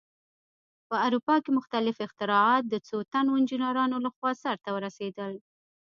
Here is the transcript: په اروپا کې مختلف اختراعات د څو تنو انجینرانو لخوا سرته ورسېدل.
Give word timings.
په 0.89 0.95
اروپا 1.05 1.35
کې 1.43 1.51
مختلف 1.59 1.95
اختراعات 2.05 2.63
د 2.69 2.75
څو 2.87 2.97
تنو 3.11 3.31
انجینرانو 3.39 3.97
لخوا 4.05 4.31
سرته 4.43 4.69
ورسېدل. 4.73 5.33